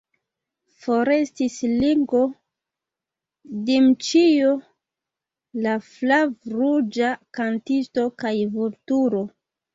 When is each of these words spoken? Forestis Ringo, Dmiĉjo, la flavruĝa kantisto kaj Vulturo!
Forestis 0.83 1.57
Ringo, 1.81 2.21
Dmiĉjo, 3.67 4.55
la 5.67 5.77
flavruĝa 5.91 7.13
kantisto 7.41 8.09
kaj 8.25 8.35
Vulturo! 8.59 9.25